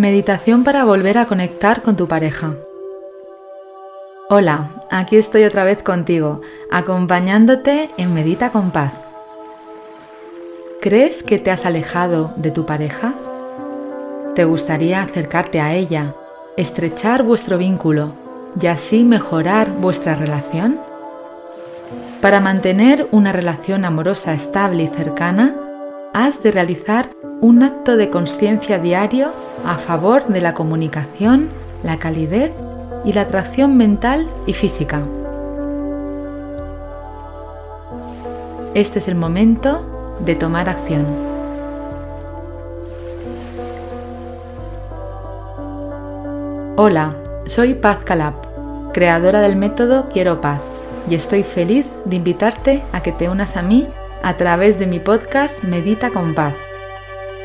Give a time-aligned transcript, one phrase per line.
[0.00, 2.54] Meditación para volver a conectar con tu pareja.
[4.30, 6.40] Hola, aquí estoy otra vez contigo,
[6.70, 8.94] acompañándote en Medita con Paz.
[10.80, 13.12] ¿Crees que te has alejado de tu pareja?
[14.34, 16.14] ¿Te gustaría acercarte a ella,
[16.56, 18.14] estrechar vuestro vínculo
[18.58, 20.80] y así mejorar vuestra relación?
[22.22, 25.54] Para mantener una relación amorosa estable y cercana,
[26.14, 27.10] has de realizar
[27.40, 29.32] un acto de conciencia diario
[29.64, 31.48] a favor de la comunicación,
[31.82, 32.52] la calidez
[33.04, 35.02] y la atracción mental y física.
[38.74, 41.06] Este es el momento de tomar acción.
[46.76, 47.14] Hola,
[47.46, 48.34] soy Paz Calab,
[48.92, 50.60] creadora del método Quiero Paz,
[51.08, 53.88] y estoy feliz de invitarte a que te unas a mí
[54.22, 56.54] a través de mi podcast Medita con Paz.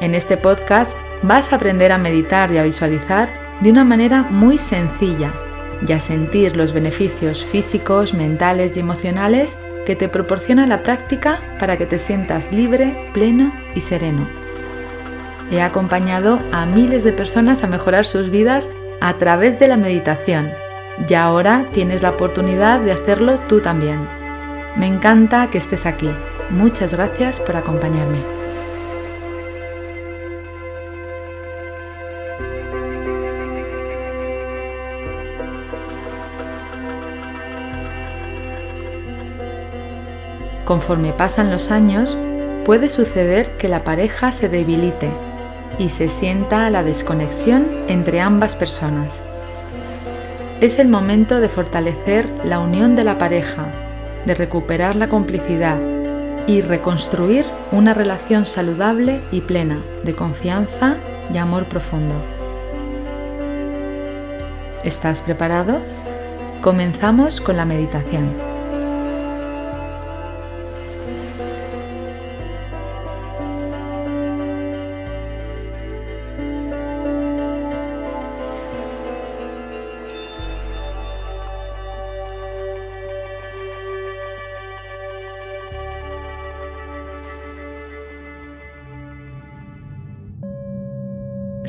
[0.00, 3.28] En este podcast vas a aprender a meditar y a visualizar
[3.60, 5.32] de una manera muy sencilla
[5.86, 11.76] y a sentir los beneficios físicos, mentales y emocionales que te proporciona la práctica para
[11.76, 14.28] que te sientas libre, pleno y sereno.
[15.50, 20.52] He acompañado a miles de personas a mejorar sus vidas a través de la meditación
[21.08, 23.98] y ahora tienes la oportunidad de hacerlo tú también.
[24.76, 26.10] Me encanta que estés aquí.
[26.50, 28.37] Muchas gracias por acompañarme.
[40.68, 42.18] Conforme pasan los años,
[42.66, 45.08] puede suceder que la pareja se debilite
[45.78, 49.22] y se sienta la desconexión entre ambas personas.
[50.60, 53.72] Es el momento de fortalecer la unión de la pareja,
[54.26, 55.78] de recuperar la complicidad
[56.46, 60.98] y reconstruir una relación saludable y plena de confianza
[61.32, 62.14] y amor profundo.
[64.84, 65.78] ¿Estás preparado?
[66.60, 68.47] Comenzamos con la meditación.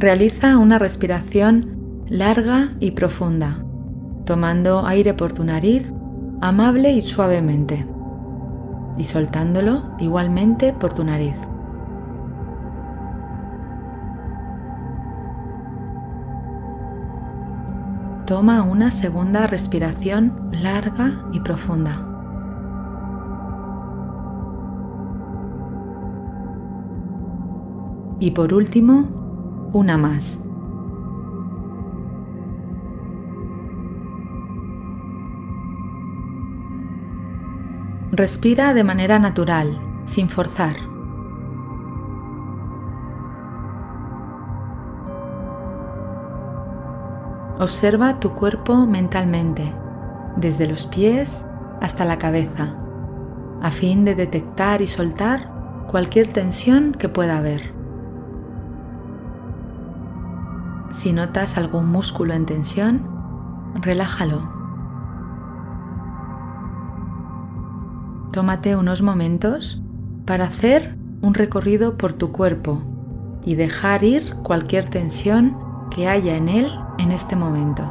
[0.00, 3.64] Realiza una respiración larga y profunda,
[4.26, 5.92] tomando aire por tu nariz
[6.40, 7.84] amable y suavemente
[8.96, 11.34] y soltándolo igualmente por tu nariz.
[18.24, 22.04] Toma una segunda respiración larga y profunda.
[28.20, 29.17] Y por último,
[29.72, 30.40] una más.
[38.10, 40.76] Respira de manera natural, sin forzar.
[47.60, 49.74] Observa tu cuerpo mentalmente,
[50.36, 51.44] desde los pies
[51.80, 52.76] hasta la cabeza,
[53.60, 57.77] a fin de detectar y soltar cualquier tensión que pueda haber.
[60.90, 63.06] Si notas algún músculo en tensión,
[63.74, 64.48] relájalo.
[68.32, 69.82] Tómate unos momentos
[70.24, 72.82] para hacer un recorrido por tu cuerpo
[73.44, 75.56] y dejar ir cualquier tensión
[75.90, 77.82] que haya en él en este momento.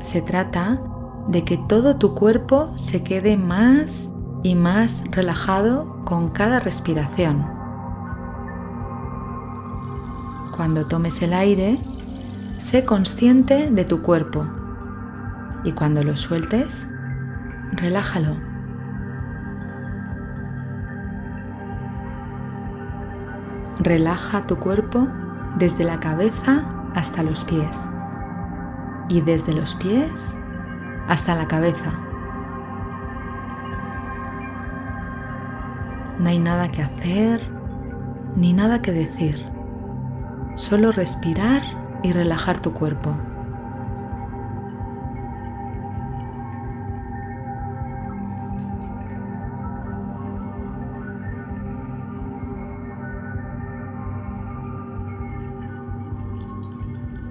[0.00, 0.80] Se trata
[1.28, 4.10] de que todo tu cuerpo se quede más
[4.42, 7.53] y más relajado con cada respiración.
[10.54, 11.80] Cuando tomes el aire,
[12.58, 14.46] sé consciente de tu cuerpo
[15.64, 16.86] y cuando lo sueltes,
[17.72, 18.36] relájalo.
[23.80, 25.08] Relaja tu cuerpo
[25.58, 26.64] desde la cabeza
[26.94, 27.88] hasta los pies
[29.08, 30.38] y desde los pies
[31.08, 31.92] hasta la cabeza.
[36.20, 37.40] No hay nada que hacer
[38.36, 39.53] ni nada que decir.
[40.56, 41.62] Solo respirar
[42.04, 43.16] y relajar tu cuerpo.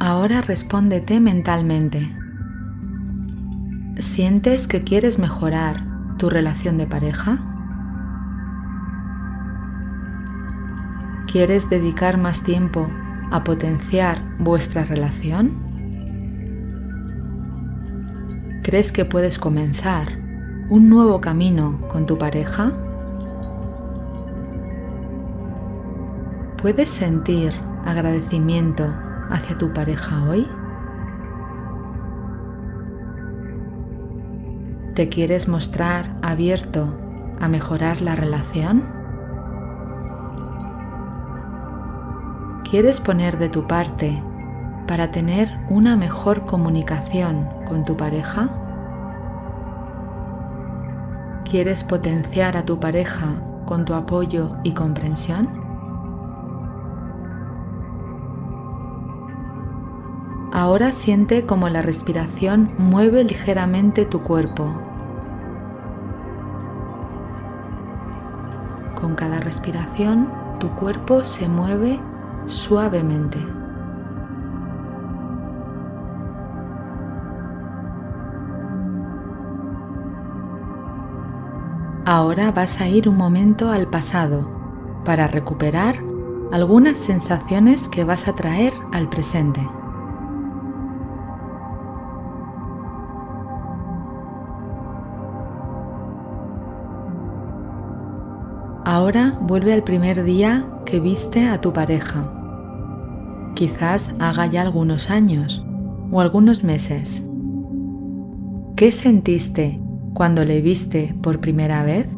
[0.00, 2.14] Ahora respóndete mentalmente.
[3.98, 5.84] ¿Sientes que quieres mejorar
[6.18, 7.38] tu relación de pareja?
[11.26, 12.88] ¿Quieres dedicar más tiempo
[13.30, 15.52] a potenciar vuestra relación?
[18.62, 20.18] ¿Crees que puedes comenzar
[20.70, 22.72] un nuevo camino con tu pareja?
[26.56, 27.52] ¿Puedes sentir
[27.84, 28.94] agradecimiento
[29.28, 30.48] hacia tu pareja hoy?
[34.94, 36.96] ¿Te quieres mostrar abierto
[37.40, 38.93] a mejorar la relación?
[42.74, 44.20] ¿Quieres poner de tu parte
[44.88, 48.50] para tener una mejor comunicación con tu pareja?
[51.48, 55.50] ¿Quieres potenciar a tu pareja con tu apoyo y comprensión?
[60.52, 64.64] Ahora siente como la respiración mueve ligeramente tu cuerpo.
[69.00, 70.28] Con cada respiración,
[70.58, 72.00] tu cuerpo se mueve
[72.46, 73.38] suavemente.
[82.06, 84.50] Ahora vas a ir un momento al pasado
[85.04, 86.02] para recuperar
[86.52, 89.66] algunas sensaciones que vas a traer al presente.
[99.04, 102.24] Ahora vuelve al primer día que viste a tu pareja.
[103.54, 105.62] Quizás haga ya algunos años
[106.10, 107.22] o algunos meses.
[108.76, 109.78] ¿Qué sentiste
[110.14, 112.08] cuando le viste por primera vez?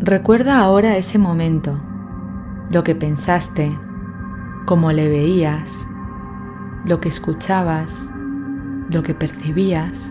[0.00, 1.78] Recuerda ahora ese momento,
[2.70, 3.68] lo que pensaste,
[4.64, 5.86] cómo le veías,
[6.86, 8.10] lo que escuchabas,
[8.88, 10.10] lo que percibías.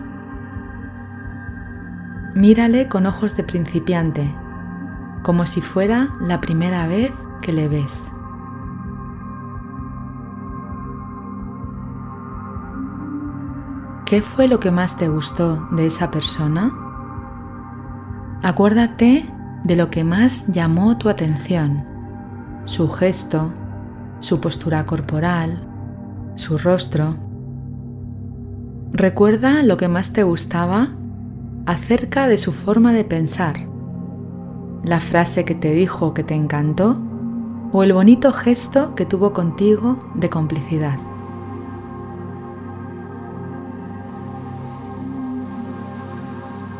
[2.36, 4.32] Mírale con ojos de principiante
[5.24, 7.10] como si fuera la primera vez
[7.40, 8.12] que le ves.
[14.04, 16.72] ¿Qué fue lo que más te gustó de esa persona?
[18.42, 19.28] Acuérdate
[19.64, 21.86] de lo que más llamó tu atención,
[22.66, 23.50] su gesto,
[24.20, 25.66] su postura corporal,
[26.36, 27.16] su rostro.
[28.92, 30.90] Recuerda lo que más te gustaba
[31.64, 33.73] acerca de su forma de pensar
[34.84, 36.98] la frase que te dijo que te encantó
[37.72, 40.98] o el bonito gesto que tuvo contigo de complicidad.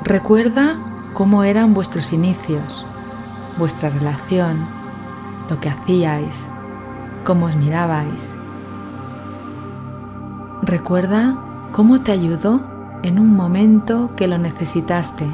[0.05, 0.77] Recuerda
[1.15, 2.85] cómo eran vuestros inicios,
[3.59, 4.59] vuestra relación,
[5.49, 6.47] lo que hacíais,
[7.25, 8.37] cómo os mirabais.
[10.63, 11.39] Recuerda
[11.73, 12.61] cómo te ayudó
[13.03, 15.27] en un momento que lo necesitaste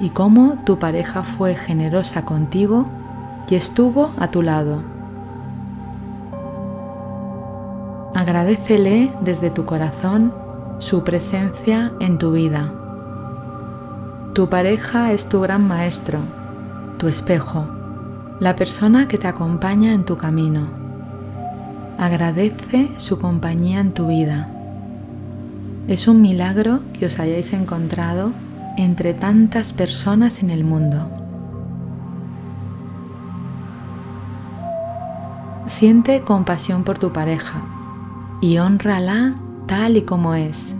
[0.00, 2.86] y cómo tu pareja fue generosa contigo
[3.48, 4.82] y estuvo a tu lado.
[8.14, 10.32] Agradecele desde tu corazón
[10.78, 12.72] su presencia en tu vida.
[14.34, 16.18] Tu pareja es tu gran maestro,
[16.98, 17.66] tu espejo,
[18.40, 20.68] la persona que te acompaña en tu camino.
[21.98, 24.48] Agradece su compañía en tu vida.
[25.88, 28.32] Es un milagro que os hayáis encontrado
[28.76, 31.10] entre tantas personas en el mundo.
[35.66, 37.62] Siente compasión por tu pareja
[38.40, 39.34] y honrala
[39.66, 40.76] tal y como es.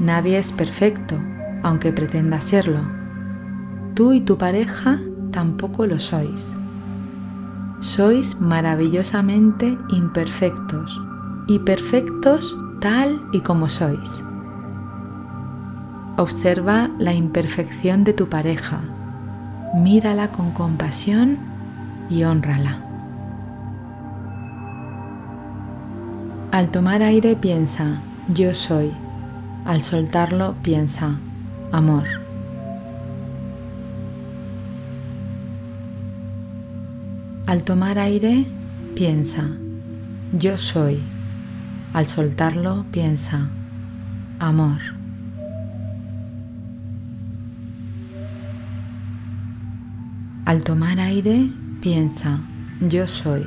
[0.00, 1.16] Nadie es perfecto,
[1.62, 2.80] aunque pretenda serlo.
[3.94, 5.00] Tú y tu pareja
[5.30, 6.52] tampoco lo sois.
[7.80, 11.00] Sois maravillosamente imperfectos
[11.46, 14.25] y perfectos tal y como sois.
[16.18, 18.80] Observa la imperfección de tu pareja,
[19.74, 21.36] mírala con compasión
[22.08, 22.78] y honrala.
[26.52, 28.00] Al tomar aire piensa,
[28.32, 28.92] yo soy.
[29.66, 31.18] Al soltarlo piensa,
[31.70, 32.04] amor.
[37.46, 38.46] Al tomar aire
[38.94, 39.50] piensa,
[40.32, 41.02] yo soy.
[41.92, 43.50] Al soltarlo piensa,
[44.38, 44.95] amor.
[50.46, 51.50] Al tomar aire,
[51.80, 52.38] piensa,
[52.80, 53.44] yo soy.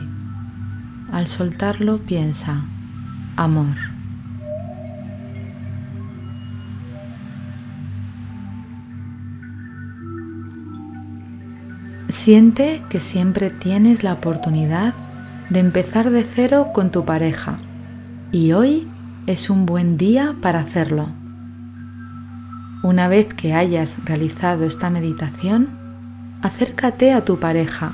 [1.13, 2.65] Al soltarlo, piensa,
[3.37, 3.73] amor.
[12.09, 14.93] Siente que siempre tienes la oportunidad
[15.49, 17.55] de empezar de cero con tu pareja
[18.33, 18.89] y hoy
[19.25, 21.07] es un buen día para hacerlo.
[22.83, 25.78] Una vez que hayas realizado esta meditación,
[26.41, 27.93] acércate a tu pareja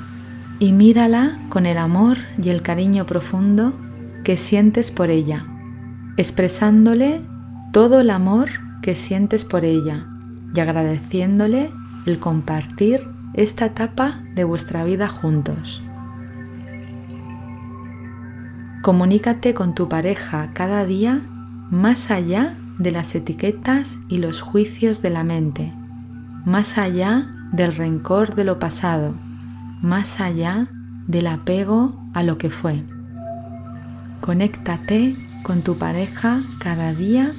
[0.58, 3.74] y mírala con el amor y el cariño profundo
[4.24, 5.46] que sientes por ella,
[6.16, 7.22] expresándole
[7.72, 8.48] todo el amor
[8.82, 10.06] que sientes por ella
[10.54, 11.70] y agradeciéndole
[12.06, 15.82] el compartir esta etapa de vuestra vida juntos.
[18.82, 21.20] Comunícate con tu pareja cada día
[21.70, 25.72] más allá de las etiquetas y los juicios de la mente,
[26.44, 29.14] más allá del rencor de lo pasado,
[29.82, 30.68] más allá
[31.06, 32.82] del apego a lo que fue.
[34.20, 37.30] Conéctate con tu pareja cada día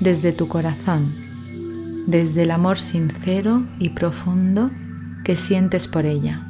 [0.00, 1.12] desde tu corazón,
[2.06, 4.70] desde el amor sincero y profundo
[5.24, 6.44] que sientes por ella.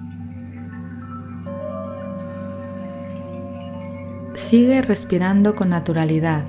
[4.35, 6.45] Sigue respirando con naturalidad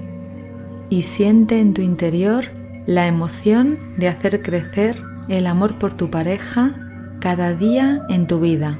[0.89, 2.45] y siente en tu interior
[2.85, 6.73] la emoción de hacer crecer el amor por tu pareja
[7.19, 8.79] cada día en tu vida.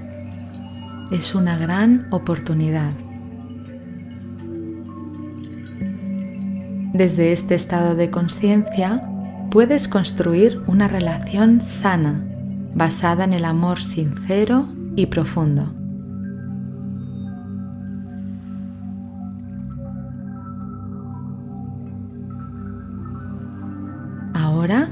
[1.12, 2.92] Es una gran oportunidad.
[6.94, 9.04] Desde este estado de conciencia
[9.52, 12.24] puedes construir una relación sana,
[12.74, 15.72] basada en el amor sincero y profundo.
[24.34, 24.90] Ahora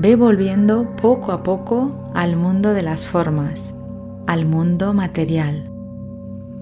[0.00, 3.74] ve volviendo poco a poco al mundo de las formas,
[4.28, 5.68] al mundo material,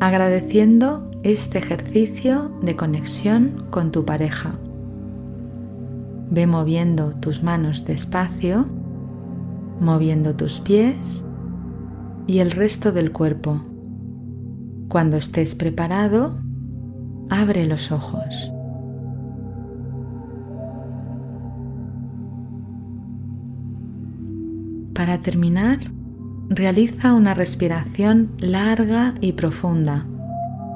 [0.01, 4.55] agradeciendo este ejercicio de conexión con tu pareja.
[6.31, 8.65] Ve moviendo tus manos despacio,
[9.81, 11.23] moviendo tus pies
[12.27, 13.61] y el resto del cuerpo.
[14.89, 16.39] Cuando estés preparado,
[17.29, 18.51] abre los ojos.
[24.97, 25.79] Para terminar,
[26.49, 30.07] realiza una respiración larga y profunda,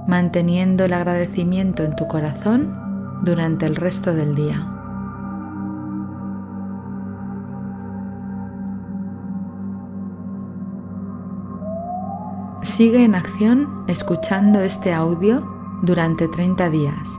[0.06, 2.76] manteniendo el agradecimiento en tu corazón
[3.22, 4.66] durante el resto del día.
[12.60, 15.42] Sigue en acción escuchando este audio
[15.80, 17.18] durante 30 días,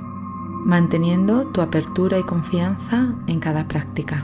[0.66, 4.24] manteniendo tu apertura y confianza en cada práctica.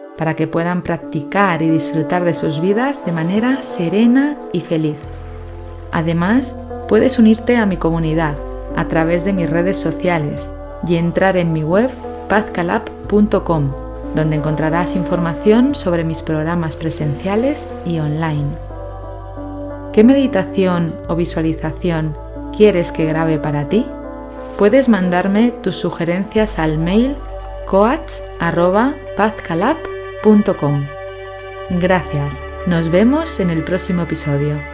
[0.21, 4.97] para que puedan practicar y disfrutar de sus vidas de manera serena y feliz.
[5.91, 6.55] Además,
[6.87, 8.35] puedes unirte a mi comunidad
[8.75, 10.47] a través de mis redes sociales
[10.87, 11.89] y entrar en mi web
[12.29, 13.71] pazcalab.com,
[14.13, 18.51] donde encontrarás información sobre mis programas presenciales y online.
[19.91, 22.15] ¿Qué meditación o visualización
[22.55, 23.87] quieres que grabe para ti?
[24.59, 27.15] Puedes mandarme tus sugerencias al mail
[27.65, 30.00] coach.pazcalab.com
[31.71, 34.70] Gracias, nos vemos en el próximo episodio.